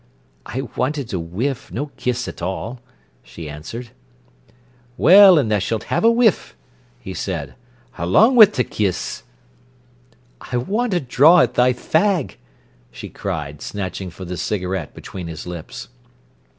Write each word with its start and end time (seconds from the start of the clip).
"I 0.47 0.61
wanted 0.75 1.13
a 1.13 1.19
whiff, 1.19 1.71
no 1.71 1.91
kiss 1.95 2.27
at 2.27 2.41
all," 2.41 2.79
she 3.21 3.47
answered. 3.47 3.91
"Well, 4.97 5.37
an' 5.37 5.49
tha 5.49 5.61
s'lt 5.61 5.83
ha'e 5.89 6.01
a 6.03 6.09
whiff," 6.09 6.55
he 6.99 7.13
said, 7.13 7.53
"along 7.99 8.35
wi' 8.35 8.45
t' 8.45 8.63
kiss." 8.63 9.21
"I 10.51 10.57
want 10.57 10.95
a 10.95 10.99
draw 10.99 11.41
at 11.41 11.53
thy 11.53 11.73
fag," 11.73 12.37
she 12.91 13.09
cried, 13.09 13.61
snatching 13.61 14.09
for 14.09 14.25
the 14.25 14.37
cigarette 14.37 14.95
between 14.95 15.27
his 15.27 15.45
lips. 15.45 15.89